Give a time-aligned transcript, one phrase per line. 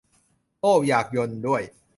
[0.61, 1.63] โอ้ว อยากยลด้วย